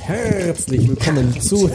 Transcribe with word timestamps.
Herzlich 0.00 0.88
willkommen 0.88 1.32
zu, 1.40 1.70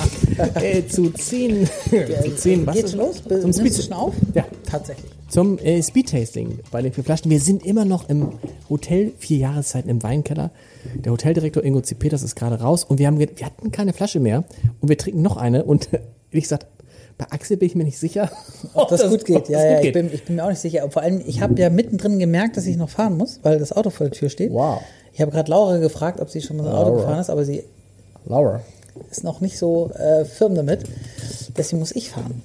äh, 0.54 0.84
zu 0.86 1.10
10, 1.10 1.66
zu 1.66 2.34
10 2.36 2.66
was 2.66 2.74
Geht's 2.74 2.88
ist- 2.90 2.96
los? 2.96 3.22
Zum 3.40 3.52
Speed, 3.52 3.74
schon 3.84 3.92
auf? 3.92 4.14
Ja. 4.34 4.44
Tatsächlich. 4.68 5.10
zum 5.28 5.58
äh, 5.58 5.82
Speed-Tasting 5.82 6.58
bei 6.70 6.82
den 6.82 6.92
vier 6.92 7.04
Flaschen. 7.04 7.30
Wir 7.30 7.40
sind 7.40 7.64
immer 7.64 7.84
noch 7.84 8.08
im 8.08 8.32
Hotel 8.68 9.12
Vier 9.18 9.38
Jahreszeiten 9.38 9.88
im 9.88 10.02
Weinkeller. 10.02 10.50
Der 10.96 11.12
Hoteldirektor 11.12 11.62
Ingo 11.64 11.80
C. 11.80 11.94
Peters 11.94 12.22
ist 12.22 12.34
gerade 12.36 12.60
raus 12.60 12.84
und 12.84 12.98
wir 12.98 13.06
haben 13.06 13.18
wir 13.18 13.28
hatten 13.42 13.70
keine 13.70 13.92
Flasche 13.92 14.20
mehr 14.20 14.44
und 14.80 14.88
wir 14.88 14.98
trinken 14.98 15.22
noch 15.22 15.36
eine 15.36 15.64
und 15.64 15.88
wie 16.30 16.40
gesagt, 16.40 16.66
bei 17.18 17.26
Axel 17.30 17.56
bin 17.56 17.66
ich 17.66 17.74
mir 17.74 17.84
nicht 17.84 17.98
sicher, 17.98 18.30
Ob 18.74 18.88
das, 18.88 19.08
gut 19.08 19.24
geht. 19.24 19.48
Ja, 19.48 19.58
das 19.58 19.64
ja, 19.64 19.76
gut 19.76 19.84
ich 19.86 19.92
bin, 19.92 20.14
ich 20.14 20.24
bin 20.24 20.36
mir 20.36 20.44
auch 20.44 20.50
nicht 20.50 20.60
sicher. 20.60 20.88
Vor 20.90 21.02
allem, 21.02 21.20
ich 21.26 21.40
habe 21.42 21.60
ja 21.60 21.68
mittendrin 21.68 22.18
gemerkt, 22.18 22.56
dass 22.56 22.66
ich 22.66 22.76
noch 22.76 22.88
fahren 22.88 23.16
muss, 23.16 23.40
weil 23.42 23.58
das 23.58 23.72
Auto 23.72 23.90
vor 23.90 24.06
der 24.06 24.12
Tür 24.16 24.30
steht. 24.30 24.52
Wow. 24.52 24.80
Ich 25.12 25.20
habe 25.20 25.32
gerade 25.32 25.50
Laura 25.50 25.78
gefragt, 25.78 26.20
ob 26.20 26.30
sie 26.30 26.40
schon 26.40 26.56
mal 26.56 26.62
so 26.62 26.70
ein 26.70 26.76
Auto 26.76 26.94
gefahren 26.96 27.18
ist, 27.18 27.28
aber 27.28 27.44
sie 27.44 27.64
Laura, 28.24 28.60
ist 29.10 29.24
noch 29.24 29.40
nicht 29.40 29.58
so 29.58 29.90
äh, 29.90 30.24
firm 30.24 30.54
damit. 30.54 30.84
Deswegen 31.56 31.80
muss 31.80 31.92
ich 31.92 32.10
fahren. 32.10 32.42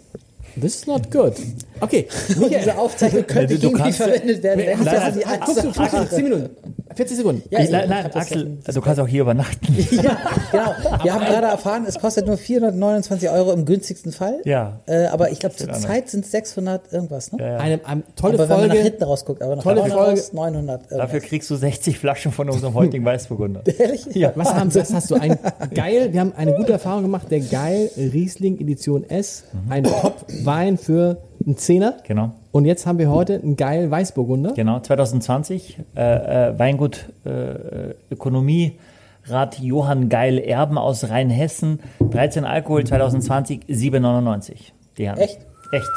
this 0.60 0.76
is 0.76 0.88
not 0.88 1.12
good. 1.12 1.34
Okay, 1.82 2.08
Und 2.40 2.52
diese 2.52 2.78
Aufzeichnung 2.78 3.28
könnte 3.28 3.58
gegen 3.58 3.76
die 3.76 3.82
kannst- 3.82 3.98
verwendet 3.98 4.42
werden, 4.42 4.60
wenn 4.66 4.80
ich 4.80 4.86
Nein, 4.86 4.96
das 4.96 5.04
nein, 5.04 5.14
in 5.14 5.20
die 5.20 5.46
Guckst 5.46 5.64
du, 5.64 6.50
Ansage 6.94 7.08
Axel, 7.08 7.14
10 7.14 7.14
Minuten, 7.14 7.14
40 7.14 7.18
Sekunden. 7.18 7.44
Ja, 7.50 7.60
ich- 7.60 7.70
Nein, 7.70 7.90
nein, 7.90 8.06
Axel, 8.14 8.58
ja- 8.66 8.74
du 8.74 8.82
kannst 8.82 9.00
auch 9.02 9.08
hier 9.08 9.22
übernachten. 9.22 9.68
Ja, 9.92 10.18
genau. 10.52 10.72
Wir 11.04 11.14
haben 11.14 11.26
gerade 11.26 11.48
erfahren, 11.48 11.86
es 11.88 12.00
kostet 12.00 12.26
nur 12.28 12.38
429 12.38 13.30
Euro 13.30 13.52
im 13.54 13.66
günstigsten 13.66 14.12
Fall. 14.12 14.40
Ja. 14.46 14.80
Äh, 14.86 15.06
aber 15.08 15.32
ich 15.32 15.40
glaube, 15.40 15.56
zur 15.56 15.68
Genau. 15.68 15.80
Zeit 15.80 16.10
sind 16.10 16.26
es 16.26 16.32
600 16.32 16.92
irgendwas. 16.94 17.32
Ne? 17.32 17.44
Eine, 17.60 17.80
eine 17.86 18.04
tolle 18.16 18.34
aber 18.36 18.44
wenn 18.50 18.58
man 18.58 18.68
nach 18.68 18.74
Folge. 18.76 18.84
hinten 18.90 19.04
rausguckt, 19.04 19.42
aber 19.42 19.56
nach 19.56 19.64
Tolle 19.64 19.78
vorne 19.82 19.94
Folge. 19.94 20.12
raus 20.22 20.34
900 20.34 20.82
irgendwas. 20.82 20.98
Dafür 20.98 21.20
kriegst 21.22 21.50
du 21.50 21.56
60 21.56 21.98
Flaschen 22.00 22.32
von 22.32 22.50
unserem 22.50 22.74
heutigen 22.74 23.06
Weißburgunder. 23.06 23.62
Ehrlich? 23.80 24.06
Ja. 24.14 24.32
Was, 24.36 24.54
haben, 24.54 24.74
was 24.74 24.94
hast 24.94 25.12
du? 25.12 25.16
Ein 25.16 25.38
geil, 25.74 26.12
wir 26.14 26.20
haben 26.20 26.34
eine 26.36 26.54
gute 26.54 26.74
Erfahrung 26.74 27.04
gemacht. 27.04 27.28
Der 27.32 27.40
Geil 27.40 27.90
Riesling 27.98 28.60
Edition 28.60 29.10
S, 29.10 29.44
ein 29.70 29.84
Top-Wein 29.84 30.78
für 30.78 31.18
einen 31.46 31.58
Zehner. 31.58 31.98
Genau. 32.08 32.32
Und 32.52 32.66
jetzt 32.66 32.86
haben 32.86 32.98
wir 33.00 33.10
heute 33.10 33.36
einen 33.42 33.56
Geil 33.58 33.90
Weißburgunder. 33.90 34.54
Genau, 34.54 34.80
2020, 34.80 35.80
äh, 35.96 36.50
äh, 36.50 36.60
Weingut 36.60 37.10
äh, 37.26 37.94
Ökonomierat 38.12 39.60
Johann 39.60 40.10
Geil 40.10 40.38
Erben 40.40 40.78
aus 40.78 41.10
Rheinhessen, 41.10 41.80
13 42.12 42.46
Alkohol, 42.46 42.84
2020, 42.86 43.62
7,99. 43.70 44.54
Die 44.98 45.10
haben. 45.10 45.20
Echt? 45.20 45.40
Echt. 45.72 45.90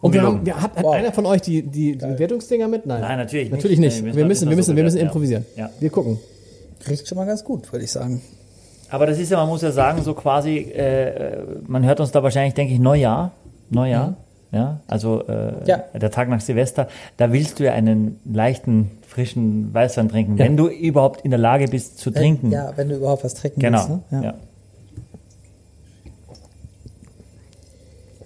Und 0.00 0.12
wir 0.12 0.22
haben, 0.22 0.44
wir, 0.44 0.60
hat, 0.60 0.76
hat 0.76 0.84
Wow. 0.84 0.94
einer 0.94 1.10
von 1.12 1.24
euch 1.26 1.40
die, 1.40 1.62
die, 1.62 1.96
die 1.96 2.18
Wertungsdinger 2.18 2.68
mit? 2.68 2.84
Nein. 2.86 3.00
Nein, 3.00 3.18
natürlich 3.18 3.46
nicht. 3.50 3.56
Natürlich 3.56 3.78
nicht. 3.78 4.04
Nee, 4.04 4.14
Wir 4.14 4.24
müssen, 4.26 4.48
wir 4.48 4.56
müssen, 4.56 4.76
wir 4.76 4.84
müssen 4.84 4.98
improvisieren. 4.98 5.46
Ja. 5.56 5.70
Wir 5.80 5.90
gucken. 5.90 6.18
Riecht 6.88 7.08
schon 7.08 7.16
mal 7.16 7.24
ganz 7.26 7.42
gut, 7.42 7.72
würde 7.72 7.84
ich 7.84 7.90
sagen. 7.90 8.20
Aber 8.90 9.06
das 9.06 9.18
ist 9.18 9.30
ja, 9.30 9.38
man 9.38 9.48
muss 9.48 9.62
ja 9.62 9.72
sagen, 9.72 10.02
so 10.02 10.14
quasi, 10.14 10.58
äh, 10.58 11.42
man 11.66 11.84
hört 11.84 11.98
uns 11.98 12.12
da 12.12 12.22
wahrscheinlich, 12.22 12.54
denke 12.54 12.74
ich, 12.74 12.78
Neujahr. 12.78 13.32
Neujahr. 13.70 14.16
Ja, 14.52 14.80
also 14.86 15.22
äh, 15.26 15.52
Ja. 15.66 15.78
der 15.94 16.10
Tag 16.10 16.28
nach 16.28 16.40
Silvester, 16.40 16.88
da 17.16 17.32
willst 17.32 17.58
du 17.58 17.64
ja 17.64 17.72
einen 17.72 18.20
leichten, 18.24 18.90
frischen 19.06 19.72
Weißwein 19.74 20.08
trinken, 20.08 20.38
wenn 20.38 20.56
du 20.56 20.68
überhaupt 20.68 21.22
in 21.22 21.30
der 21.30 21.38
Lage 21.40 21.66
bist 21.68 21.98
zu 21.98 22.10
trinken. 22.10 22.50
Ja, 22.52 22.72
wenn 22.76 22.88
du 22.88 22.96
überhaupt 22.96 23.24
was 23.24 23.34
trinken 23.34 23.60
Genau. 23.60 23.78
willst. 23.88 24.12
Ne? 24.12 24.24
ja. 24.24 24.34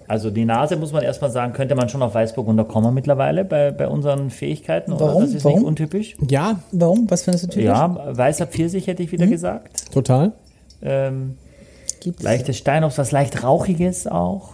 Also 0.07 0.29
die 0.29 0.43
Nase, 0.43 0.75
muss 0.75 0.91
man 0.91 1.03
erstmal 1.03 1.31
sagen, 1.31 1.53
könnte 1.53 1.73
man 1.73 1.87
schon 1.87 2.01
auf 2.01 2.13
Weißburgunder 2.13 2.65
kommen 2.65 2.93
mittlerweile 2.93 3.45
bei, 3.45 3.71
bei 3.71 3.87
unseren 3.87 4.29
Fähigkeiten. 4.29 4.91
Oder? 4.91 5.05
Warum? 5.07 5.21
Das 5.23 5.33
ist 5.33 5.45
Warum? 5.45 5.59
nicht 5.59 5.67
untypisch. 5.67 6.17
Ja, 6.29 6.59
Warum? 6.73 7.09
Was 7.09 7.23
findest 7.23 7.45
du 7.45 7.49
typisch? 7.49 7.65
Ja, 7.65 7.97
weißer 8.17 8.45
Pfirsich 8.47 8.87
hätte 8.87 9.03
ich 9.03 9.11
wieder 9.13 9.25
Mhm. 9.25 9.31
gesagt. 9.31 9.91
total. 9.93 10.33
Ähm, 10.81 11.37
Gibt's 12.01 12.23
leichtes 12.23 12.57
Steinobst, 12.57 12.97
was 12.97 13.11
leicht 13.11 13.43
rauchiges 13.43 14.05
auch. 14.07 14.49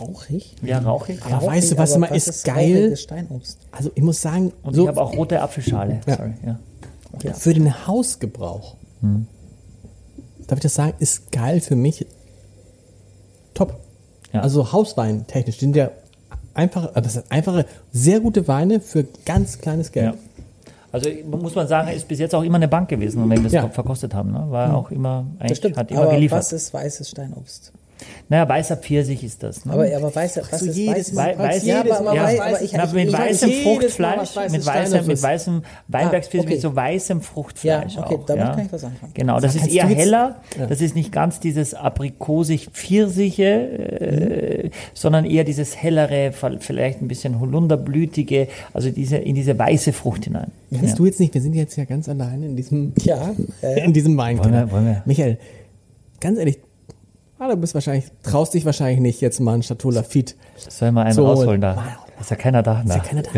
Rauchig? 0.00 0.54
Ja, 0.62 0.78
rauchig. 0.78 1.20
Aber 1.24 1.34
Rauchig, 1.36 1.48
weißt 1.48 1.72
du, 1.72 1.78
was 1.78 1.94
immer 1.94 2.10
ist 2.12 2.44
geil? 2.44 2.96
Steinobst. 2.96 3.58
Also 3.72 3.90
ich 3.94 4.02
muss 4.02 4.20
sagen, 4.20 4.52
Und 4.62 4.74
so 4.74 4.82
ich 4.82 4.88
habe 4.88 5.00
auch 5.00 5.16
rote 5.16 5.40
Apfelschale. 5.40 6.00
Ja. 6.06 6.16
Sorry, 6.16 6.34
ja. 6.44 6.58
Ja. 7.22 7.32
für 7.32 7.54
den 7.54 7.86
Hausgebrauch, 7.86 8.76
darf 10.46 10.58
ich 10.58 10.62
das 10.62 10.74
sagen, 10.74 10.94
ist 10.98 11.32
geil 11.32 11.60
für 11.60 11.76
mich 11.76 12.06
top. 13.54 13.78
Ja. 14.32 14.40
Also 14.42 14.72
Hauswein 14.72 15.26
technisch 15.26 15.58
sind 15.58 15.76
ja 15.76 15.90
einfache, 16.54 16.92
äh, 16.94 17.00
das 17.02 17.14
sind 17.14 17.24
einfache, 17.30 17.64
sehr 17.92 18.20
gute 18.20 18.46
Weine 18.48 18.80
für 18.80 19.04
ganz 19.24 19.58
kleines 19.58 19.92
Geld. 19.92 20.14
Ja. 20.14 20.20
Also 20.92 21.10
muss 21.30 21.54
man 21.54 21.68
sagen, 21.68 21.88
ist 21.90 22.08
bis 22.08 22.18
jetzt 22.18 22.34
auch 22.34 22.42
immer 22.42 22.56
eine 22.56 22.68
Bank 22.68 22.88
gewesen, 22.88 23.22
wenn 23.22 23.38
wir 23.38 23.42
das 23.44 23.52
Ja. 23.52 23.68
verkostet 23.68 24.14
haben. 24.14 24.32
Ne? 24.32 24.46
War 24.50 24.74
auch 24.74 24.90
immer, 24.90 25.26
Das 25.40 25.50
eigentlich, 25.60 25.76
hat 25.76 25.90
immer 25.90 26.02
aber 26.02 26.12
geliefert. 26.12 26.38
was 26.38 26.52
ist 26.52 26.72
weißes 26.72 27.10
Steinobst? 27.10 27.72
Naja, 28.28 28.48
weißer 28.48 28.76
Pfirsich 28.76 29.22
ist 29.24 29.42
das. 29.42 29.64
Ne? 29.64 29.72
Aber, 29.72 29.84
aber 29.96 30.14
weiße, 30.14 30.42
was 30.50 30.60
du 30.60 30.66
ist 30.66 30.76
jedes? 30.76 31.12
Mal 31.12 31.38
Wei- 31.38 31.44
weiß, 31.54 31.64
ja, 31.64 31.80
aber, 31.80 31.98
aber, 32.00 32.14
Ja, 32.14 32.24
wei- 32.24 32.34
ich 32.34 32.40
aber 32.40 32.52
weiß, 32.52 32.62
ich, 32.62 32.72
Na, 32.72 32.86
mit 32.92 33.06
ich, 33.08 33.12
weißem 33.12 33.52
Fruchtfleisch, 33.62 34.34
mit 34.50 34.66
weißem, 34.66 35.06
mit 35.06 35.12
ist. 35.16 35.22
weißem 35.22 35.62
Weinbergspfirsich, 35.88 36.46
okay. 36.46 36.54
mit 36.54 36.60
so 36.62 36.74
weißem 36.76 37.20
Fruchtfleisch 37.22 37.94
Ja, 37.94 38.04
okay, 38.04 38.14
auch. 38.16 38.26
damit 38.26 38.44
ja. 38.44 38.54
kann 38.54 38.66
ich 38.66 38.72
was 38.72 38.84
anfangen. 38.84 39.12
Genau, 39.14 39.40
das 39.40 39.54
ist 39.54 39.60
Kannst 39.62 39.76
eher 39.76 39.86
heller, 39.86 40.36
Ja. 40.58 40.66
das 40.66 40.80
ist 40.80 40.94
nicht 40.96 41.12
ganz 41.12 41.40
dieses 41.40 41.74
aprikosig-pfirsige, 41.74 43.44
äh, 44.64 44.70
sondern 44.94 45.24
eher 45.24 45.44
dieses 45.44 45.76
hellere, 45.76 46.32
vielleicht 46.60 47.00
ein 47.02 47.08
bisschen 47.08 47.40
holunderblütige, 47.40 48.48
also 48.72 48.90
diese, 48.90 49.16
in 49.16 49.34
diese 49.34 49.58
weiße 49.58 49.92
Frucht 49.92 50.24
hinein. 50.24 50.50
Kennst 50.74 50.98
du 50.98 51.06
jetzt 51.06 51.20
nicht, 51.20 51.32
wir 51.34 51.40
sind 51.40 51.54
jetzt 51.54 51.76
ja 51.76 51.84
ganz 51.84 52.08
alleine 52.08 52.46
in 52.46 52.56
diesem, 52.56 52.92
Ja, 53.02 53.32
ja, 53.62 53.68
ja. 53.70 53.84
in 53.84 53.92
diesem 53.92 54.16
Weinkeller. 54.16 54.52
Wollen 54.52 54.66
wir- 54.68 54.72
wollen 54.72 54.86
wir? 54.86 55.02
Michael, 55.06 55.38
ganz 56.20 56.38
ehrlich, 56.38 56.58
ah, 57.38 57.48
du 57.48 57.56
bist 57.56 57.74
wahrscheinlich, 57.74 58.06
traust 58.22 58.54
dich 58.54 58.64
wahrscheinlich 58.64 59.00
nicht 59.00 59.20
jetzt 59.20 59.40
mal 59.40 59.54
ein 59.54 59.62
Chateau 59.62 59.90
Lafitte. 59.90 60.34
Soll 60.56 60.92
mal 60.92 61.02
einen 61.04 61.14
So, 61.14 61.26
rausholen 61.26 61.60
da? 61.60 61.76
wow. 61.76 61.84
Ist 62.20 62.30
ja 62.30 62.36
keiner 62.36 62.62
da. 62.62 62.80
Ist 62.80 62.88
ja 62.94 62.98
keiner 63.00 63.22
da. 63.22 63.32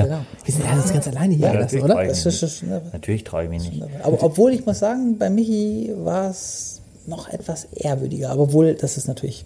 Wir 0.44 0.54
sind 0.54 0.64
ja 0.64 0.76
jetzt 0.76 0.92
ganz 0.92 1.08
alleine 1.08 1.34
hier 1.34 1.46
Ja, 1.46 1.52
gelassen, 1.52 1.82
oder? 1.82 2.04
Das 2.04 2.24
ist 2.24 2.58
schon, 2.60 2.68
nicht. 2.68 2.92
Natürlich 2.92 3.24
traue 3.24 3.44
ich 3.44 3.50
mich 3.50 3.68
nicht. 3.72 3.82
aber 4.04 4.22
obwohl 4.22 4.52
ich 4.52 4.64
muss 4.66 4.78
sagen, 4.78 5.18
bei 5.18 5.28
Michi 5.30 5.92
war 5.96 6.30
es 6.30 6.80
noch 7.06 7.28
etwas 7.28 7.64
ehrwürdiger. 7.74 8.30
Aber 8.30 8.42
obwohl, 8.42 8.74
das 8.74 8.96
ist 8.96 9.08
natürlich 9.08 9.44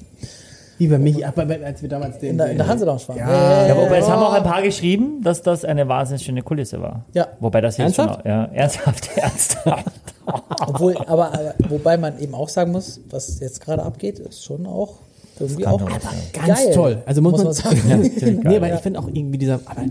Wie 0.77 0.89
bei 0.89 0.99
mich, 0.99 1.27
aber 1.27 1.47
als 1.65 1.81
wir 1.81 1.89
damals 1.89 2.19
den. 2.19 2.31
in 2.33 2.39
der, 2.39 2.51
in 2.51 2.59
der 2.59 2.67
Hanselounge 2.67 3.01
waren. 3.07 3.17
Ja. 3.17 3.69
Ja, 3.69 3.77
wobei 3.77 3.99
es 3.99 4.09
haben 4.09 4.23
auch 4.23 4.33
ein 4.35 4.43
paar 4.43 4.61
geschrieben, 4.61 5.23
dass 5.23 5.41
das 5.41 5.65
eine 5.65 5.89
wahnsinnig 5.89 6.25
schöne 6.25 6.43
Kulisse 6.43 6.83
war. 6.83 7.07
Ja. 7.15 7.29
Wobei 7.41 7.63
das 7.63 7.79
jetzt 7.79 7.97
Ernsthaft? 7.99 8.23
schon, 8.23 8.31
ja, 8.31 8.45
ernsthaft, 8.53 9.11
ernsthaft. 9.17 9.87
Obwohl, 10.69 10.97
aber, 10.97 11.33
aber 11.33 11.55
wobei 11.69 11.97
man 11.97 12.19
eben 12.19 12.35
auch 12.35 12.49
sagen 12.49 12.73
muss, 12.73 13.01
was 13.11 13.41
jetzt 13.41 13.61
gerade 13.61 13.83
abgeht, 13.83 14.19
ist 14.19 14.45
schon 14.45 14.67
auch 14.67 14.95
irgendwie 15.39 15.67
auch 15.67 15.81
sein. 15.81 16.13
Ganz 16.33 16.65
geil, 16.65 16.75
toll. 16.75 17.03
Also 17.07 17.23
muss, 17.23 17.33
muss 17.33 17.45
man, 17.45 17.53
sagen. 17.53 17.83
Ja, 17.89 17.97
nee, 18.51 18.57
aber 18.57 18.69
ja. 18.69 18.77
ich 18.77 18.81
finde 18.81 19.01
auch 19.01 19.09
irgendwie 19.09 19.39
dieser. 19.39 19.61
Aber, 19.65 19.85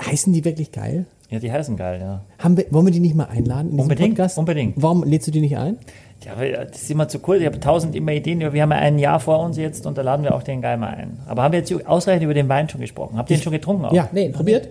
heißen 0.00 0.32
die 0.32 0.44
wirklich 0.44 0.72
geil? 0.72 1.06
Ja, 1.30 1.40
die 1.40 1.50
heißen 1.50 1.76
geil, 1.76 2.00
ja. 2.00 2.22
Haben 2.38 2.56
wir, 2.56 2.66
wollen 2.70 2.86
wir 2.86 2.92
die 2.92 3.00
nicht 3.00 3.16
mal 3.16 3.24
einladen 3.24 3.78
Unbedingt, 3.78 4.16
Podcast? 4.16 4.38
unbedingt. 4.38 4.74
Warum 4.80 5.02
lädst 5.02 5.26
du 5.26 5.32
die 5.32 5.40
nicht 5.40 5.56
ein? 5.56 5.78
Ja, 6.24 6.32
aber 6.32 6.48
das 6.48 6.82
ist 6.82 6.90
immer 6.90 7.08
zu 7.08 7.18
kurz. 7.18 7.40
Ich 7.40 7.46
habe 7.46 7.60
tausend 7.60 7.94
immer 7.94 8.12
Ideen. 8.12 8.40
Wir 8.40 8.62
haben 8.62 8.70
ja 8.70 8.78
ein 8.78 8.98
Jahr 8.98 9.20
vor 9.20 9.40
uns 9.40 9.56
jetzt 9.56 9.86
und 9.86 9.98
da 9.98 10.02
laden 10.02 10.22
wir 10.22 10.34
auch 10.34 10.42
den 10.42 10.62
Geil 10.62 10.76
mal 10.76 10.88
ein. 10.88 11.18
Aber 11.26 11.42
haben 11.42 11.52
wir 11.52 11.58
jetzt 11.58 11.86
ausreichend 11.86 12.24
über 12.24 12.34
den 12.34 12.48
Wein 12.48 12.68
schon 12.68 12.80
gesprochen? 12.80 13.18
Habt 13.18 13.30
ihr 13.30 13.36
den 13.36 13.42
schon 13.42 13.52
getrunken 13.52 13.84
auch? 13.84 13.92
Ja, 13.92 14.08
Nee, 14.12 14.28
probiert. 14.30 14.68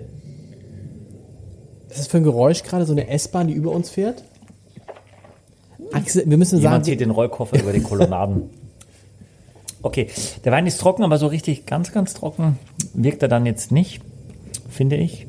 Was 1.95 2.01
ist 2.01 2.07
das 2.07 2.11
für 2.11 2.17
ein 2.17 2.23
Geräusch 2.25 2.61
gerade? 2.63 2.85
So 2.85 2.91
eine 2.91 3.07
S-Bahn, 3.07 3.47
die 3.47 3.53
über 3.53 3.71
uns 3.71 3.89
fährt? 3.89 4.21
Axel, 5.93 6.25
wir 6.25 6.35
müssen 6.35 6.59
Jemand 6.59 6.73
sagen, 6.73 6.83
zieht 6.83 6.99
den 6.99 7.09
Rollkoffer 7.09 7.57
über 7.57 7.71
die 7.71 7.79
Kolonnaden. 7.79 8.49
Okay, 9.81 10.09
der 10.43 10.51
Wein 10.51 10.67
ist 10.67 10.81
trocken, 10.81 11.03
aber 11.03 11.17
so 11.17 11.27
richtig 11.27 11.65
ganz, 11.65 11.93
ganz 11.93 12.13
trocken 12.13 12.59
wirkt 12.93 13.21
er 13.21 13.29
dann 13.29 13.45
jetzt 13.45 13.71
nicht, 13.71 14.01
finde 14.69 14.97
ich. 14.97 15.25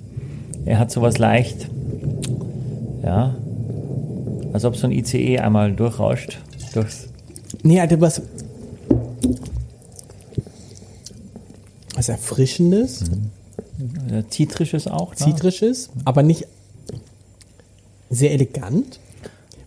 Er 0.65 0.81
hat 0.81 0.91
sowas 0.91 1.19
leicht, 1.19 1.69
ja, 3.05 3.37
als 4.53 4.65
ob 4.65 4.75
so 4.75 4.89
ein 4.89 4.93
ICE 4.93 5.39
einmal 5.39 5.73
durchrauscht. 5.73 6.41
Durchs, 6.75 7.11
nee, 7.63 7.79
Alter, 7.79 8.01
was. 8.01 8.23
Was 11.95 12.09
Erfrischendes, 12.09 13.03
äh, 13.03 13.05
Zitrisches 14.31 14.87
auch. 14.87 15.11
Ne? 15.11 15.17
Zitrisches, 15.17 15.91
aber 16.05 16.23
nicht 16.23 16.47
sehr 18.11 18.33
elegant. 18.33 19.01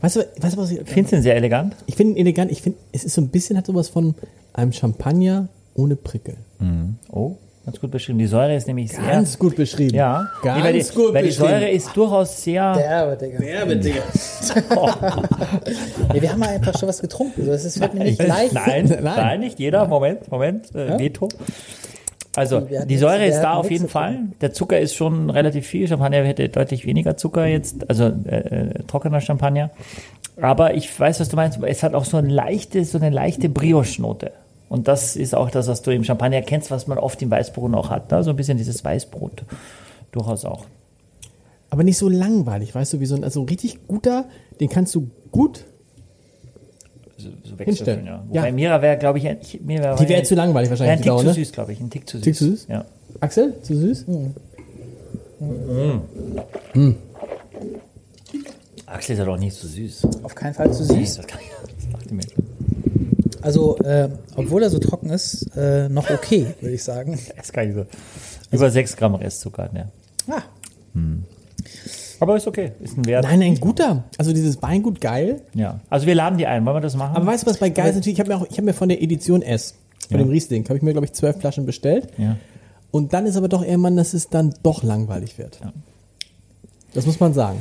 Weißt 0.01 0.15
du, 0.15 0.27
weißt 0.39 0.55
du 0.55 0.61
was 0.61 0.71
ich. 0.71 0.79
Findest 0.85 1.11
du 1.11 1.17
ihn 1.17 1.23
sehr 1.23 1.35
elegant? 1.35 1.75
Ich 1.85 1.95
finde 1.95 2.13
ihn 2.13 2.17
elegant, 2.21 2.51
ich 2.51 2.61
finde, 2.61 2.77
es 2.93 3.03
ist 3.03 3.15
so 3.15 3.21
ein 3.21 3.27
bisschen, 3.29 3.57
hat 3.57 3.65
sowas 3.65 3.89
von 3.89 4.15
einem 4.53 4.71
Champagner 4.71 5.49
ohne 5.75 5.95
Prickel. 5.95 6.35
Oh, 7.11 7.35
ganz 7.65 7.79
gut 7.79 7.91
beschrieben. 7.91 8.17
Die 8.19 8.25
Säure 8.27 8.55
ist 8.55 8.65
nämlich 8.67 8.91
sehr... 8.91 9.01
Ganz 9.03 9.37
gut 9.37 9.55
beschrieben. 9.55 9.95
Ja, 9.95 10.27
ganz 10.41 10.57
nee, 10.59 10.63
weil 10.65 10.73
die, 10.73 10.83
gut 10.95 11.13
weil 11.13 11.21
die 11.23 11.27
beschrieben. 11.29 11.49
Säure 11.49 11.69
ist 11.69 11.95
durchaus 11.95 12.43
sehr... 12.43 12.73
Derbe, 12.73 13.17
Digga. 13.17 13.39
Derbe, 13.39 13.77
Digga. 13.77 14.01
Nee, 16.13 16.21
wir 16.21 16.31
haben 16.31 16.41
ja 16.41 16.49
einfach 16.49 16.77
schon 16.77 16.89
was 16.89 16.99
getrunken. 17.01 17.45
So, 17.45 17.51
das 17.51 17.65
ist, 17.65 17.79
wird 17.79 17.93
mir 17.93 18.05
nicht 18.05 18.19
Ich- 18.19 18.27
leicht. 18.27 18.53
Nein, 18.53 18.85
nein, 18.89 19.03
Nein. 19.03 19.39
nicht 19.41 19.59
jeder. 19.59 19.87
Moment, 19.87 20.29
Moment, 20.31 20.73
äh, 20.75 20.97
Veto. 20.97 21.29
Also 22.35 22.61
die 22.61 22.97
Säure 22.97 23.25
ist 23.25 23.41
da 23.41 23.53
auf 23.53 23.71
jeden 23.71 23.89
Fall. 23.89 24.19
Der 24.41 24.53
Zucker 24.53 24.79
ist 24.79 24.93
schon 24.95 25.29
relativ 25.29 25.65
viel. 25.65 25.87
Champagner 25.87 26.23
hätte 26.23 26.47
deutlich 26.47 26.85
weniger 26.85 27.17
Zucker 27.17 27.45
jetzt, 27.47 27.89
also 27.89 28.05
äh, 28.05 28.35
äh, 28.35 28.83
trockener 28.87 29.19
Champagner. 29.19 29.71
Aber 30.39 30.75
ich 30.75 30.97
weiß, 30.97 31.19
was 31.19 31.29
du 31.29 31.35
meinst. 31.35 31.59
Es 31.63 31.83
hat 31.83 31.95
auch 31.95 32.05
so 32.05 32.17
eine 32.17 32.29
leichte, 32.29 32.85
so 32.85 32.97
eine 32.97 33.09
leichte 33.09 33.49
Brioche-Note. 33.49 34.31
Und 34.69 34.87
das 34.87 35.15
ist 35.15 35.33
auch 35.35 35.49
das, 35.49 35.67
was 35.67 35.81
du 35.81 35.91
im 35.91 36.03
Champagner 36.03 36.41
kennst, 36.43 36.69
was 36.69 36.87
man 36.87 36.99
oft 36.99 37.21
im 37.21 37.31
Weißbrot 37.31 37.73
auch 37.73 37.89
hat. 37.89 38.11
Ne? 38.11 38.23
So 38.23 38.29
ein 38.29 38.35
bisschen 38.35 38.57
dieses 38.57 38.85
Weißbrot. 38.85 39.43
Durchaus 40.11 40.45
auch. 40.45 40.65
Aber 41.71 41.83
nicht 41.83 41.97
so 41.97 42.09
langweilig, 42.09 42.73
weißt 42.73 42.93
du, 42.93 42.99
wie 42.99 43.05
so 43.05 43.15
ein, 43.15 43.23
also 43.23 43.41
ein 43.41 43.49
richtig 43.49 43.87
guter, 43.87 44.25
den 44.59 44.69
kannst 44.69 44.93
du 44.95 45.09
gut. 45.31 45.65
So, 47.19 47.29
so 47.43 47.59
wechseln, 47.59 48.05
ja. 48.05 48.11
Ja. 48.31 48.41
Wobei 48.41 48.51
Mira 48.53 48.81
wäre, 48.81 48.97
glaube 48.97 49.17
ich, 49.19 49.27
ein- 49.27 49.37
ich- 49.41 49.59
mir 49.61 49.79
wäre 49.83 49.95
Die 49.97 50.07
wäre 50.07 50.23
zu 50.23 50.35
langweilig 50.35 50.69
wahrscheinlich, 50.69 51.05
Ja, 51.05 51.13
ein 51.13 51.17
Tick 51.17 51.21
zu 51.21 51.27
ne? 51.27 51.33
süß, 51.45 51.51
glaube 51.51 51.73
ich. 51.73 51.79
Ein 51.81 51.89
Tick 51.89 52.07
zu 52.09 52.17
süß. 52.17 52.23
Tick 52.23 52.35
zu 52.35 52.45
süß? 52.45 52.67
Ja. 52.69 52.85
Axel, 53.19 53.53
zu 53.61 53.75
süß? 53.75 54.05
Axel 58.85 59.13
ist 59.13 59.19
ja 59.19 59.25
doch 59.25 59.37
nicht 59.37 59.55
so 59.55 59.67
süß. 59.67 60.07
Auf 60.23 60.35
keinen 60.35 60.53
Fall 60.53 60.71
zu 60.73 60.83
Nee, 60.93 61.05
süß. 61.05 61.17
das 61.17 61.27
kann 61.27 61.39
ich, 61.41 61.49
das 61.75 61.89
dachte 61.91 62.05
ich 62.05 62.11
mir. 62.11 62.23
Also, 63.41 63.77
äh, 63.79 64.09
obwohl 64.35 64.63
er 64.63 64.69
so 64.69 64.79
trocken 64.79 65.09
ist, 65.11 65.55
äh, 65.55 65.87
noch 65.89 66.09
okay, 66.09 66.47
würde 66.59 66.75
ich 66.75 66.83
sagen. 66.83 67.11
Das 67.35 67.37
ist 67.45 67.53
gar 67.53 67.63
nicht 67.65 67.75
so. 67.75 67.85
Über 68.51 68.69
6 68.69 68.95
Gramm 68.97 69.15
Restzucker, 69.15 69.69
ja. 69.73 69.85
Ah, 70.27 70.41
Aber 72.19 72.35
ist 72.35 72.47
okay, 72.47 72.71
ist 72.81 72.97
ein 72.97 73.05
Wert. 73.05 73.23
Nein, 73.23 73.41
ein 73.41 73.55
guter. 73.59 74.03
Also 74.17 74.33
dieses 74.33 74.61
Weingut 74.61 74.99
geil. 75.01 75.41
Ja. 75.53 75.79
Also 75.89 76.05
wir 76.05 76.15
laden 76.15 76.37
die 76.37 76.47
ein, 76.47 76.65
wollen 76.65 76.75
wir 76.77 76.81
das 76.81 76.95
machen? 76.95 77.15
Aber 77.15 77.25
weißt 77.25 77.43
du, 77.43 77.47
was 77.49 77.57
bei 77.57 77.69
geil 77.69 77.89
ist? 77.89 77.95
Natürlich, 77.95 78.17
ich 78.17 78.19
habe 78.19 78.29
mir, 78.29 78.37
auch- 78.41 78.47
ich 78.49 78.57
hab 78.57 78.65
mir 78.65 78.73
von 78.73 78.89
der 78.89 79.01
Edition 79.01 79.41
S, 79.41 79.75
von 80.09 80.17
Ja. 80.19 80.23
dem 80.25 80.29
Riesling, 80.29 80.63
habe 80.65 80.75
ich 80.77 80.81
mir, 80.83 80.91
glaube 80.91 81.05
ich, 81.05 81.13
zwölf 81.13 81.37
Flaschen 81.39 81.65
bestellt. 81.65 82.07
ja. 82.17 82.35
Und 82.91 83.13
dann 83.13 83.27
ist 83.27 83.37
aber 83.37 83.47
doch 83.49 83.63
irgendwann, 83.63 83.95
dass 83.95 84.15
es 84.15 84.29
dann 84.29 84.51
doch 84.63 84.81
langweilig 84.81 85.37
wird. 85.37 85.59
Ja. 85.63 85.71
Das 86.95 87.05
muss 87.05 87.19
man 87.19 87.33
sagen. 87.33 87.59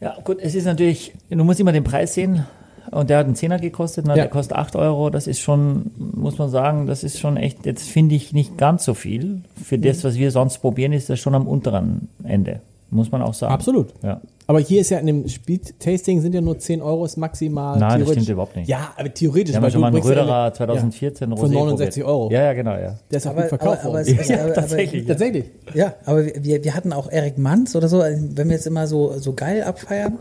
ja, 0.00 0.16
gut, 0.22 0.38
es 0.40 0.54
ist 0.54 0.64
natürlich, 0.64 1.12
du 1.28 1.42
musst 1.44 1.58
immer 1.60 1.72
den 1.72 1.82
Preis 1.84 2.14
sehen. 2.14 2.46
Und 2.92 3.10
der 3.10 3.18
hat 3.18 3.26
einen 3.26 3.34
Zehner 3.36 3.58
gekostet, 3.58 4.04
ne? 4.06 4.12
Ja. 4.12 4.16
der 4.16 4.28
kostet 4.28 4.56
8 4.56 4.74
Euro. 4.74 5.10
Das 5.10 5.26
ist 5.26 5.38
schon, 5.40 5.90
muss 5.96 6.38
man 6.38 6.48
sagen, 6.50 6.86
das 6.86 7.04
ist 7.04 7.20
schon 7.20 7.36
echt, 7.36 7.66
jetzt 7.66 7.88
finde 7.88 8.14
ich 8.16 8.32
nicht 8.32 8.56
ganz 8.58 8.84
so 8.84 8.94
viel. 8.94 9.42
Für 9.62 9.76
Mhm. 9.76 9.82
das, 9.82 10.02
was 10.02 10.14
wir 10.16 10.30
sonst 10.30 10.58
probieren, 10.58 10.92
ist 10.92 11.08
das 11.10 11.20
schon 11.20 11.34
am 11.34 11.46
unteren 11.46 12.08
Ende. 12.24 12.60
Muss 12.90 13.12
man 13.12 13.22
auch 13.22 13.34
sagen. 13.34 13.52
Absolut. 13.52 13.94
Ja. 14.02 14.20
Aber 14.48 14.58
hier 14.58 14.80
ist 14.80 14.90
ja 14.90 14.98
in 14.98 15.06
dem 15.06 15.28
Speed-Tasting 15.28 16.20
sind 16.20 16.34
ja 16.34 16.40
nur 16.40 16.58
10 16.58 16.82
Euro 16.82 17.06
maximal. 17.16 17.78
Nein, 17.78 18.00
das 18.00 18.10
stimmt 18.10 18.28
überhaupt 18.28 18.56
nicht. 18.56 18.68
Ja, 18.68 18.92
aber 18.96 19.14
theoretisch. 19.14 19.52
Wir 19.52 19.58
haben 19.58 19.64
ja 19.64 19.70
schon 19.70 19.80
mal 19.80 19.86
einen 19.88 19.98
ja 19.98 20.02
Röderer 20.02 20.24
immer- 20.46 20.52
2014 20.52 21.30
Ja, 21.30 21.36
Rosé 21.36 21.40
für 21.40 21.48
69 21.52 22.02
probiert. 22.02 22.08
Euro. 22.08 22.30
Ja, 22.32 22.42
ja, 22.42 22.52
genau, 22.54 22.72
ja. 22.72 22.98
Der 23.12 23.16
ist 23.18 23.26
auch 23.28 23.30
aber, 23.30 23.42
gut 23.42 23.48
verkauft 23.50 23.78
aber, 23.84 23.98
aber, 23.98 24.06
worden. 24.06 24.18
es, 24.20 24.28
Ja, 24.28 24.42
aber, 24.42 24.54
tatsächlich. 24.54 25.02
aber 25.02 25.08
Tatsächlich. 25.10 25.44
ja, 25.74 25.94
aber 26.04 26.26
wir, 26.26 26.64
wir 26.64 26.74
hatten 26.74 26.92
auch 26.92 27.08
Erik 27.12 27.38
Manz 27.38 27.76
oder 27.76 27.86
so, 27.86 28.00
also 28.00 28.26
wenn 28.34 28.48
wir 28.48 28.56
jetzt 28.56 28.66
immer 28.66 28.88
so, 28.88 29.16
so 29.18 29.34
geil 29.34 29.62
abfeiern. 29.62 30.18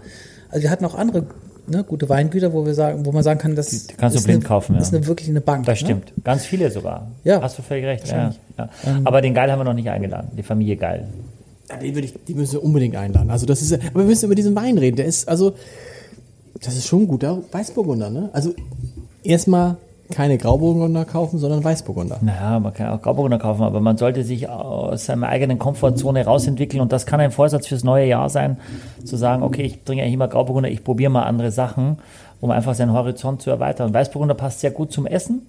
Also 0.52 0.62
wir 0.62 0.70
hatten 0.70 0.86
auch 0.86 0.94
andere 0.96 1.26
ne, 1.66 1.84
gute 1.84 2.08
Weingüter, 2.08 2.54
wo 2.54 2.66
wir 2.68 2.76
sagen, 2.76 3.08
wo 3.08 3.12
man 3.12 3.24
sagen 3.24 3.40
kann, 3.40 3.56
das 3.56 3.70
Die- 3.70 3.94
kannst 3.96 4.16
du 4.16 4.20
ist 4.20 4.26
blind 4.26 4.42
eine, 4.44 4.48
kaufen, 4.48 4.76
ja. 4.76 4.82
ist 4.82 4.94
eine, 4.94 5.08
wirklich 5.08 5.28
eine 5.30 5.42
Bank. 5.42 5.66
Das 5.66 5.82
ne? 5.82 5.88
stimmt. 5.88 6.14
Ganz 6.24 6.46
viele 6.46 6.70
sogar. 6.70 7.08
Ja. 7.24 7.42
Hast 7.42 7.58
du 7.58 7.64
völlig 7.64 7.86
recht. 7.86 8.08
Ja, 8.12 8.32
ja. 8.60 8.70
Aber 9.06 9.22
den 9.22 9.34
Geil 9.34 9.52
haben 9.52 9.60
wir 9.60 9.64
noch 9.64 9.74
nicht 9.74 9.90
eingeladen. 9.90 10.30
Die 10.38 10.44
Familie 10.44 10.76
Geil. 10.78 11.08
Den 11.70 11.96
würde 11.96 12.08
ich, 12.08 12.14
die 12.28 12.34
müssen 12.34 12.54
wir 12.54 12.64
unbedingt 12.64 12.96
einladen. 12.96 13.30
Also 13.30 13.46
das 13.46 13.62
ist, 13.62 13.74
aber 13.74 14.00
wir 14.00 14.06
müssen 14.06 14.26
über 14.26 14.36
diesen 14.36 14.56
Wein 14.56 14.78
reden. 14.78 14.98
Der 14.98 15.06
ist 15.06 15.28
also, 15.28 15.54
das 16.62 16.76
ist 16.76 16.88
schon 16.88 17.04
ein 17.04 17.08
guter 17.08 17.42
Weißburgunder, 17.52 18.10
ne? 18.10 18.30
Also 18.34 18.54
erstmal 19.24 19.78
keine 20.12 20.38
Grauburgunder 20.38 21.06
kaufen, 21.06 21.38
sondern 21.38 21.64
Weißburgunder. 21.64 22.18
Naja, 22.22 22.60
man 22.60 22.74
kann 22.74 22.90
auch 22.90 23.02
Grauburgunder 23.02 23.38
kaufen, 23.38 23.62
aber 23.62 23.80
man 23.80 23.98
sollte 23.98 24.24
sich 24.24 24.50
aus 24.50 25.06
seiner 25.06 25.28
eigenen 25.28 25.60
Komfortzone 25.60 26.26
rausentwickeln 26.26 26.82
und 26.82 26.92
das 26.92 27.06
kann 27.06 27.20
ein 27.20 27.32
Vorsatz 27.32 27.68
fürs 27.68 27.84
neue 27.84 28.08
Jahr 28.08 28.30
sein, 28.30 28.58
zu 29.06 29.18
sagen, 29.18 29.44
okay, 29.44 29.62
ich 29.62 29.84
trinke 29.84 30.04
eigentlich 30.04 30.16
immer 30.16 30.28
Grauburgunder, 30.28 30.70
ich 30.70 30.84
probiere 30.84 31.12
mal 31.12 31.24
andere 31.24 31.52
Sachen, 31.52 31.98
um 32.42 32.50
einfach 32.50 32.74
seinen 32.74 32.94
Horizont 32.94 33.42
zu 33.42 33.52
erweitern. 33.52 33.94
Weißburgunder 33.94 34.34
passt 34.34 34.62
sehr 34.62 34.72
gut 34.72 34.92
zum 34.92 35.06
Essen. 35.06 35.44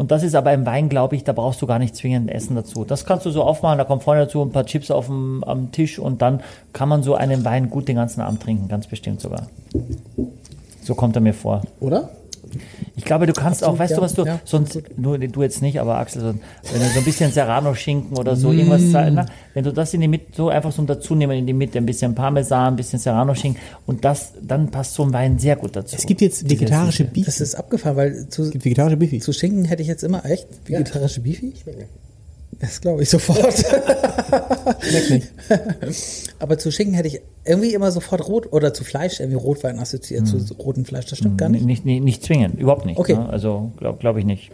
Und 0.00 0.10
das 0.10 0.22
ist 0.22 0.34
aber 0.34 0.54
im 0.54 0.64
Wein, 0.64 0.88
glaube 0.88 1.14
ich, 1.14 1.24
da 1.24 1.34
brauchst 1.34 1.60
du 1.60 1.66
gar 1.66 1.78
nicht 1.78 1.94
zwingend 1.94 2.30
Essen 2.30 2.56
dazu. 2.56 2.86
Das 2.86 3.04
kannst 3.04 3.26
du 3.26 3.30
so 3.30 3.42
aufmachen, 3.42 3.76
da 3.76 3.84
kommt 3.84 4.02
vorne 4.02 4.22
dazu 4.22 4.40
ein 4.40 4.50
paar 4.50 4.64
Chips 4.64 4.90
auf 4.90 5.08
dem, 5.08 5.44
am 5.44 5.72
Tisch 5.72 5.98
und 5.98 6.22
dann 6.22 6.40
kann 6.72 6.88
man 6.88 7.02
so 7.02 7.16
einen 7.16 7.44
Wein 7.44 7.68
gut 7.68 7.86
den 7.86 7.96
ganzen 7.96 8.22
Abend 8.22 8.42
trinken, 8.42 8.66
ganz 8.66 8.86
bestimmt 8.86 9.20
sogar. 9.20 9.48
So 10.80 10.94
kommt 10.94 11.16
er 11.16 11.20
mir 11.20 11.34
vor. 11.34 11.60
Oder? 11.80 12.08
Ich 12.96 13.04
glaube, 13.04 13.26
du 13.26 13.32
kannst 13.32 13.64
auch, 13.64 13.78
weißt 13.78 13.92
ja, 13.92 13.96
du, 13.96 14.02
was 14.02 14.14
du, 14.14 14.24
ja, 14.24 14.40
sonst, 14.44 14.78
nur 14.96 15.18
du 15.18 15.42
jetzt 15.42 15.62
nicht, 15.62 15.80
aber 15.80 15.98
Axel, 15.98 16.20
so, 16.22 16.28
wenn 16.72 16.80
du 16.82 16.88
so 16.88 16.98
ein 16.98 17.04
bisschen 17.04 17.32
Serrano-Schinken 17.32 18.16
oder 18.18 18.36
so 18.36 18.52
irgendwas, 18.52 18.80
Mm. 18.82 19.14
na, 19.14 19.26
wenn 19.54 19.64
du 19.64 19.72
das 19.72 19.94
in 19.94 20.00
die 20.00 20.08
Mitte, 20.08 20.26
so 20.36 20.48
einfach 20.48 20.72
so 20.72 20.82
dazu 20.82 21.14
nehmen 21.14 21.38
in 21.38 21.46
die 21.46 21.52
Mitte, 21.52 21.78
ein 21.78 21.86
bisschen 21.86 22.14
Parmesan, 22.14 22.74
ein 22.74 22.76
bisschen 22.76 22.98
Serrano-Schinken 22.98 23.60
und 23.86 24.04
das, 24.04 24.32
dann 24.42 24.70
passt 24.70 24.94
so 24.94 25.02
ein 25.04 25.12
Wein 25.12 25.38
sehr 25.38 25.56
gut 25.56 25.76
dazu. 25.76 25.96
Es 25.96 26.06
gibt 26.06 26.20
jetzt 26.20 26.48
vegetarische 26.50 27.04
Diese- 27.04 27.14
Beef. 27.14 27.26
Das 27.26 27.40
ist 27.40 27.54
abgefahren, 27.54 27.96
weil 27.96 28.28
zu, 28.28 28.42
Es 28.42 28.50
gibt 28.50 28.64
vegetarische 28.64 28.96
Beefy. 28.96 29.20
zu 29.20 29.32
Schinken 29.32 29.64
hätte 29.64 29.82
ich 29.82 29.88
jetzt 29.88 30.02
immer 30.04 30.24
echt 30.26 30.46
vegetarische 30.66 31.20
Beefy. 31.20 31.52
Das 32.60 32.80
glaube 32.80 33.02
ich 33.02 33.08
sofort. 33.08 33.54
Schmeckt 34.80 35.10
nicht. 35.10 35.28
Aber 36.38 36.58
zu 36.58 36.70
Schinken 36.70 36.94
hätte 36.94 37.08
ich 37.08 37.20
irgendwie 37.44 37.72
immer 37.72 37.90
sofort 37.90 38.28
Rot 38.28 38.52
oder 38.52 38.74
zu 38.74 38.84
Fleisch 38.84 39.18
irgendwie 39.18 39.38
Rotwein 39.38 39.78
assoziiert, 39.78 40.26
zu 40.26 40.38
rotem 40.54 40.84
Fleisch. 40.84 41.06
Das 41.06 41.18
stimmt 41.18 41.38
gar 41.38 41.48
nicht. 41.48 41.64
Nicht, 41.64 41.84
nicht, 41.86 42.04
nicht 42.04 42.22
zwingend, 42.22 42.60
überhaupt 42.60 42.84
nicht. 42.84 42.98
Okay. 42.98 43.14
Ne? 43.14 43.28
Also 43.28 43.72
glaube 43.78 43.98
glaub 43.98 44.16
ich 44.18 44.24
nicht. 44.24 44.50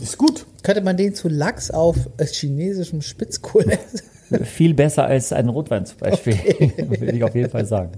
Ist 0.00 0.16
gut. 0.16 0.46
Könnte 0.62 0.80
man 0.80 0.96
den 0.96 1.14
zu 1.14 1.28
Lachs 1.28 1.70
auf 1.70 1.96
chinesischem 2.18 3.02
Spitzkohl 3.02 3.64
essen? 3.68 4.44
Viel 4.44 4.72
besser 4.72 5.04
als 5.04 5.30
ein 5.34 5.50
Rotwein 5.50 5.84
zum 5.84 5.98
Beispiel, 5.98 6.34
würde 6.88 7.12
ich 7.12 7.22
auf 7.22 7.34
jeden 7.34 7.50
Fall 7.50 7.66
sagen. 7.66 7.90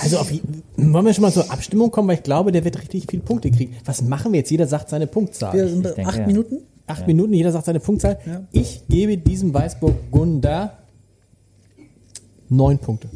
Also 0.00 0.16
auf, 0.16 0.32
wollen 0.76 1.04
wir 1.04 1.12
schon 1.12 1.22
mal 1.22 1.32
zur 1.32 1.50
Abstimmung 1.52 1.90
kommen, 1.90 2.08
weil 2.08 2.16
ich 2.16 2.22
glaube, 2.22 2.52
der 2.52 2.64
wird 2.64 2.80
richtig 2.80 3.04
viele 3.10 3.22
Punkte 3.22 3.50
kriegen. 3.50 3.76
Was 3.84 4.00
machen 4.00 4.32
wir 4.32 4.40
jetzt? 4.40 4.50
Jeder 4.50 4.66
sagt 4.66 4.88
seine 4.88 5.06
Punktzahl. 5.06 5.52
Wir 5.52 5.68
sind 5.68 5.82
bei 5.82 5.90
denke, 5.90 6.08
acht 6.10 6.20
ja. 6.20 6.26
Minuten. 6.26 6.62
Acht 6.86 7.06
Minuten, 7.06 7.32
jeder 7.32 7.50
sagt 7.52 7.64
seine 7.66 7.80
Punktzahl. 7.80 8.18
Ja. 8.26 8.42
Ich 8.52 8.82
gebe 8.88 9.16
diesem 9.16 9.54
Weißburgunder 9.54 10.78
neun 12.48 12.78
Punkte. 12.78 13.08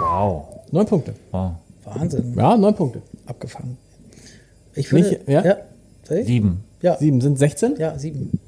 Wow. 0.00 0.44
Neun 0.70 0.86
Punkte. 0.86 1.14
wow. 1.30 1.52
Wahnsinn. 1.84 2.34
Ja, 2.36 2.56
neun 2.56 2.74
Punkte. 2.74 3.02
Abgefangen. 3.26 3.76
Ich 4.74 4.90
würde. 4.92 5.08
Nicht- 5.10 5.28
ja? 5.28 5.44
Ja. 5.44 5.56
Sieben. 6.24 6.64
Ja. 6.80 6.96
Sieben 6.96 7.20
sind 7.20 7.38
16. 7.38 7.76
Ja, 7.78 7.98
sieben. 7.98 8.38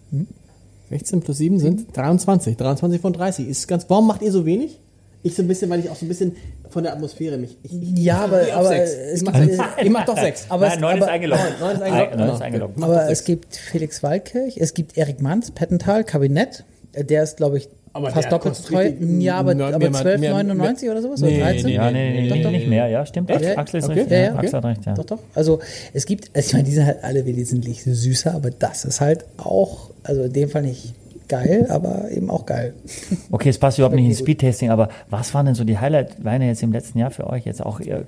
16 0.90 1.20
plus 1.20 1.38
7 1.38 1.58
sind 1.58 1.96
23. 1.96 2.56
23 2.56 3.00
von 3.00 3.12
30. 3.12 3.48
Ist 3.48 3.66
ganz, 3.68 3.86
warum 3.88 4.06
macht 4.06 4.22
ihr 4.22 4.32
so 4.32 4.46
wenig? 4.46 4.78
Ich 5.26 5.34
so 5.34 5.42
ein 5.42 5.48
bisschen, 5.48 5.70
weil 5.70 5.80
ich 5.80 5.88
auch 5.90 5.96
so 5.96 6.04
ein 6.04 6.08
bisschen 6.08 6.36
von 6.68 6.82
der 6.84 6.92
Atmosphäre 6.92 7.38
mich. 7.38 7.56
Ich, 7.62 7.72
ich, 7.72 7.98
Ja, 7.98 8.18
aber, 8.18 8.42
aber 8.54 8.68
sechs. 8.68 8.90
es 8.92 9.22
ich, 9.22 9.32
gibt, 9.32 9.56
mach, 9.56 9.78
ich 9.78 9.90
mach 9.90 10.04
doch 10.04 10.18
6. 10.18 10.46
aber, 10.50 10.66
Nein, 10.66 10.74
es, 10.76 10.80
neun 10.80 10.98
ist 10.98 11.08
eingeloggt. 11.08 11.42
Neun 11.60 11.72
ist 11.76 11.82
eingeloggt, 11.82 12.12
Ein- 12.12 12.18
neun 12.18 12.34
ist 12.34 12.42
eingeloggt. 12.42 12.82
Aber 12.82 13.06
sechs. 13.06 13.20
es 13.20 13.24
gibt 13.24 13.56
Felix 13.56 14.02
Waldkirch, 14.02 14.58
es 14.58 14.74
gibt 14.74 14.96
Erik 14.98 15.20
Manns, 15.22 15.50
Pettental, 15.50 16.04
Kabinett. 16.04 16.62
Der 16.96 17.22
ist, 17.24 17.38
glaube 17.38 17.56
ich, 17.58 17.68
Aber 17.94 18.10
fast 18.10 18.30
doppelt 18.30 18.54
so 18.54 18.68
teuer. 18.68 18.90
richtig- 18.90 19.22
Ja, 19.22 19.36
aber, 19.36 19.52
aber 19.52 19.78
mehr- 19.78 19.92
12,99 19.92 20.90
oder 20.90 21.00
sowas? 21.02 21.20
Nee, 21.20 21.36
oder 21.38 21.44
13? 21.46 21.66
nee, 21.66 21.74
Ja, 21.74 21.90
nee, 21.90 22.10
nee, 22.20 22.28
Doch, 22.28 22.36
nee, 22.36 22.42
doch. 22.42 22.50
nicht 22.50 22.68
mehr, 22.68 22.88
ja, 22.88 23.06
stimmt. 23.06 23.30
Echt? 23.30 23.56
Axel, 23.58 23.78
ist 23.80 23.88
Okay. 23.88 24.00
recht. 24.00 24.10
Ja, 24.10 24.16
Ja, 24.18 24.24
ja, 24.24 24.34
Axel 24.36 24.52
hat 24.58 24.64
recht, 24.66 24.84
ja. 24.86 24.94
Doch, 24.94 25.04
doch. 25.06 25.18
Also 25.34 25.58
es 25.94 26.04
gibt, 26.04 26.30
also 26.36 26.46
ich 26.48 26.52
meine, 26.52 26.64
die 26.66 26.72
sind 26.74 26.84
halt 26.86 27.02
alle 27.02 27.24
wesentlich 27.24 27.82
süßer, 27.82 28.34
aber 28.34 28.50
das 28.50 28.84
ist 28.84 29.00
halt 29.00 29.24
auch, 29.38 29.90
also 30.02 30.24
in 30.24 30.32
dem 30.34 30.50
Fall 30.50 30.62
nicht 30.62 30.92
geil, 31.28 31.66
aber 31.70 32.10
eben 32.10 32.30
auch 32.30 32.46
geil. 32.46 32.74
Okay, 33.30 33.48
es 33.48 33.58
passt 33.58 33.78
überhaupt 33.78 33.96
nicht 33.96 34.06
ins 34.06 34.18
Speedtasting, 34.20 34.70
aber 34.70 34.88
was 35.10 35.34
waren 35.34 35.46
denn 35.46 35.54
so 35.54 35.64
die 35.64 35.78
Highlight-Weine 35.78 36.46
jetzt 36.46 36.62
im 36.62 36.72
letzten 36.72 36.98
Jahr 36.98 37.10
für 37.10 37.26
euch? 37.28 37.44
Jetzt 37.44 37.64
auch, 37.64 37.80
äh, 37.80 38.02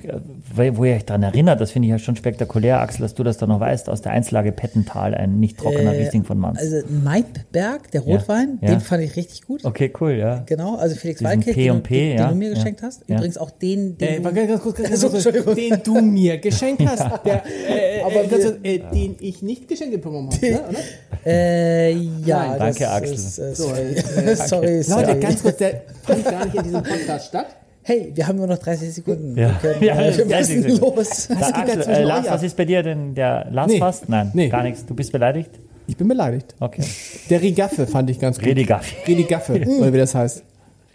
wo 0.54 0.84
ihr 0.84 0.94
euch 0.94 1.04
daran 1.04 1.22
erinnert, 1.24 1.60
das 1.60 1.70
finde 1.72 1.86
ich 1.86 1.90
ja 1.90 1.98
schon 1.98 2.14
spektakulär, 2.16 2.80
Axel, 2.80 3.02
dass 3.02 3.14
du 3.14 3.24
das 3.24 3.38
da 3.38 3.46
noch 3.46 3.58
weißt, 3.60 3.88
aus 3.88 4.02
der 4.02 4.12
Einzellage 4.12 4.52
Pettental, 4.52 5.14
ein 5.14 5.40
nicht 5.40 5.58
trockener 5.58 5.94
Äh, 5.94 6.02
Riesling 6.04 6.24
von 6.24 6.38
Manz. 6.38 6.58
Also 6.60 6.76
Maidberg, 7.04 7.90
der 7.90 8.02
Rotwein, 8.02 8.58
ja. 8.62 8.68
den 8.70 8.80
fand 8.80 9.02
ich 9.02 9.16
richtig 9.16 9.42
gut. 9.42 9.64
okay, 9.64 9.92
cool, 10.00 10.12
ja. 10.12 10.42
Genau, 10.46 10.76
also 10.76 10.94
Felix 10.96 11.22
Waldkirch, 11.24 11.56
P 11.56 11.62
den, 11.64 11.70
und 11.72 11.78
du- 11.78 11.82
P, 11.88 12.08
den, 12.10 12.18
ja, 12.18 12.24
den 12.26 12.30
du 12.30 12.36
mir 12.36 12.48
ja, 12.50 12.54
geschenkt 12.54 12.82
hast. 12.82 13.02
ja. 13.08 13.16
Übrigens 13.16 13.38
auch 13.38 13.50
den, 13.50 13.98
den 13.98 14.08
Äh, 14.08 14.20
du, 14.20 14.32
ganz 14.46 14.62
kurz, 14.62 14.76
ganz 14.76 14.90
Also, 15.04 15.08
kurz, 15.10 15.56
den 15.56 15.80
du 15.82 16.00
mir 16.00 16.38
geschenkt 16.38 16.82
hast, 16.86 17.04
der, 17.24 17.42
äh, 17.68 18.02
Aber 18.02 18.24
äh, 18.24 18.30
wir- 18.30 18.58
äh, 18.64 18.78
den 18.92 19.16
ich 19.20 19.42
nicht 19.42 19.68
geschenkt 19.68 20.00
bekommen 20.00 20.28
habe. 20.32 20.46
Ne, 20.46 20.60
oder? 20.68 20.78
Äh, 21.24 21.92
ja, 22.24 22.46
Nein, 22.50 22.58
danke, 22.58 22.88
Axel. 22.88 23.05
Ist, 23.14 23.38
äh, 23.38 23.54
So, 23.54 23.64
sorry, 23.68 23.80
äh, 23.94 24.36
sorry, 24.36 24.82
sorry. 24.82 25.02
Leute, 25.06 25.20
ganz 25.20 25.42
kurz, 25.42 25.56
der 25.58 25.82
fand 26.02 26.24
gar 26.24 26.44
nicht 26.44 26.54
in 26.56 26.62
diesem 26.64 26.82
Podcast 26.82 27.26
statt. 27.28 27.46
Hey, 27.82 28.10
wir 28.14 28.26
haben 28.26 28.36
nur 28.38 28.48
noch 28.48 28.58
30 28.58 28.92
Sekunden. 28.92 29.36
Ja. 29.38 29.50
Wir, 29.62 29.72
können, 29.72 29.84
Ja, 29.84 29.96
wir 29.98 30.24
30 30.26 30.56
müssen 30.56 30.74
Sekunden. 30.76 30.96
los. 30.96 31.28
Da, 31.28 31.34
geht 31.34 31.68
da 31.68 31.72
Axel, 31.80 31.94
äh, 31.94 32.02
Lars, 32.02 32.26
was 32.28 32.42
ist 32.42 32.56
bei 32.56 32.64
dir 32.64 32.82
denn 32.82 33.14
der 33.14 33.46
Lars 33.52 33.70
Nee. 33.70 33.78
fast? 33.78 34.08
Nein, 34.08 34.30
Nee. 34.34 34.48
gar 34.48 34.62
nichts. 34.64 34.84
Du 34.84 34.94
bist 34.94 35.12
beleidigt? 35.12 35.50
Ich 35.86 35.96
bin 35.96 36.08
beleidigt. 36.08 36.54
Okay. 36.58 36.82
Der 37.30 37.40
Rigaffe 37.40 37.86
fand 37.86 38.10
ich 38.10 38.18
ganz 38.18 38.38
gut. 38.38 38.46
Redi 38.48 38.64
Gaffi. 38.64 38.96
Redi 39.06 39.22
Gaffe, 39.22 39.52
oder 39.78 39.92
wie 39.92 39.98
das 39.98 40.16
heißt. 40.16 40.42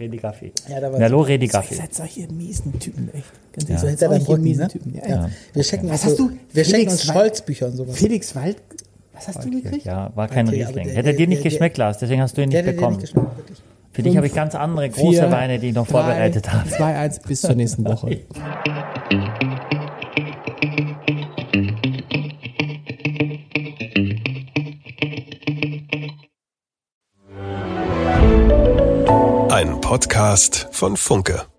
Redi 0.02 0.18
Gaffi. 0.18 0.52
Ja, 0.68 0.82
da 0.82 0.92
war 0.92 1.00
Nalo 1.00 1.22
Redi 1.22 1.46
Ihr 1.46 1.52
Gaffi. 1.52 1.76
seid 1.76 1.94
solche 1.96 2.28
miesen 2.28 2.78
Typen, 2.78 3.10
echt. 3.14 3.24
Ganz 3.54 3.70
Ja. 3.70 3.76
ehrlich, 3.76 3.80
so 3.80 3.86
seid 3.88 3.90
hinter 3.92 4.10
deinem 4.10 4.26
Rücken, 4.26 4.44
miesen 4.44 4.62
ne? 4.64 4.68
Typen. 4.68 4.94
Ja, 4.96 5.02
Ja. 5.08 5.16
ja. 5.16 5.30
Wir 5.54 5.64
schenken 5.64 5.90
Was 5.90 5.94
uns, 6.04 6.06
hast 6.12 6.20
du? 6.20 6.32
wir 6.52 6.64
schenken 6.66 6.76
Felix 6.90 6.92
uns 6.94 7.08
Wald- 7.08 7.18
Scholz-Bücher 7.18 7.66
und 7.68 7.78
sowas. 7.78 7.96
Felix 7.96 8.36
Wald, 8.36 8.58
Was 9.28 9.36
hast 9.36 9.46
du 9.46 9.52
gekriegt? 9.52 9.86
Ja, 9.86 10.12
war 10.16 10.28
kein 10.28 10.48
Okay, 10.48 10.64
Riesling. 10.64 10.86
der- 10.86 10.94
Hätte 10.96 11.04
der- 11.10 11.14
dir 11.14 11.28
nicht 11.28 11.44
der- 11.44 11.52
geschmeckt, 11.52 11.78
Lars, 11.78 12.00
deswegen 12.00 12.22
hast 12.22 12.38
du 12.38 12.42
ihn 12.42 12.50
Der 12.50 12.64
nicht 12.64 12.76
bekommen. 12.76 12.98
nicht 12.98 13.14
geschmeckt, 13.14 13.38
wirklich. 13.38 13.62
Für 13.92 14.04
dich 14.04 14.18
habe 14.18 14.26
ich 14.26 14.34
ganz 14.34 14.56
andere 14.56 14.90
große 14.90 15.20
Vier, 15.20 15.32
Weine, 15.32 15.60
die 15.60 15.68
ich 15.70 15.76
noch 15.76 15.86
drei, 15.86 15.92
vorbereitet 15.92 16.52
habe. 16.52 16.68
2-1 16.70 17.20
bis 17.28 17.42
zur 17.42 17.56
nächsten 17.56 17.84
Woche. 17.86 18.22
Ein 29.50 29.80
Podcast 29.82 30.68
von 30.72 30.98
Funke. 30.98 31.51